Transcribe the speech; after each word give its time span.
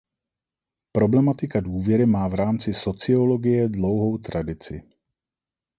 Problematika 0.91 1.59
důvěry 1.59 2.05
má 2.05 2.27
v 2.27 2.33
rámci 2.33 2.73
sociologie 2.73 3.69
dlouhou 3.69 4.17
tradici. 4.17 4.83